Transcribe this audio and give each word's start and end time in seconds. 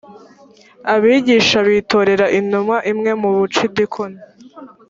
abigisha 0.93 1.57
b 1.65 1.67
itorera 1.79 2.25
intumwa 2.39 2.77
imwe 2.91 3.11
mu 3.21 3.29
bucidikoni 3.37 4.19